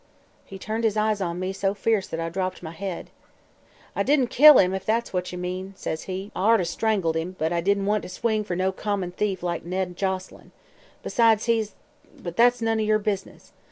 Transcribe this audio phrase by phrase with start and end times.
[0.45, 3.11] "He turned his eyes on me so fierce that I dropped my head.
[3.95, 6.31] "'I didn't kill him, if that's what ye mean,' says he.
[6.35, 9.63] 'I orter strangled him, but I didn't want to swing fer no common thief like
[9.63, 10.53] Ned Joselyn.
[11.03, 11.75] Besides, he's
[12.17, 13.53] but that's none o' yer business.